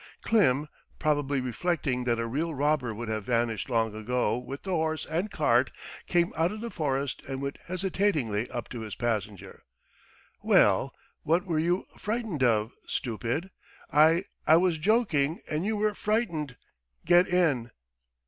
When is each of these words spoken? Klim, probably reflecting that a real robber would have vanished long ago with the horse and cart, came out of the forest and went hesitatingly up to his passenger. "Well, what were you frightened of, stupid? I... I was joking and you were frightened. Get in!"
Klim, 0.23 0.67
probably 0.97 1.39
reflecting 1.41 2.05
that 2.05 2.17
a 2.17 2.25
real 2.25 2.55
robber 2.55 2.91
would 2.91 3.07
have 3.07 3.23
vanished 3.23 3.69
long 3.69 3.93
ago 3.93 4.35
with 4.35 4.63
the 4.63 4.71
horse 4.71 5.05
and 5.05 5.29
cart, 5.29 5.69
came 6.07 6.33
out 6.35 6.51
of 6.51 6.59
the 6.59 6.71
forest 6.71 7.21
and 7.27 7.39
went 7.39 7.59
hesitatingly 7.65 8.49
up 8.49 8.67
to 8.69 8.79
his 8.79 8.95
passenger. 8.95 9.61
"Well, 10.41 10.91
what 11.21 11.45
were 11.45 11.59
you 11.59 11.85
frightened 11.99 12.41
of, 12.41 12.71
stupid? 12.87 13.51
I... 13.93 14.23
I 14.47 14.57
was 14.57 14.79
joking 14.79 15.39
and 15.47 15.65
you 15.67 15.77
were 15.77 15.93
frightened. 15.93 16.57
Get 17.05 17.27
in!" 17.27 17.69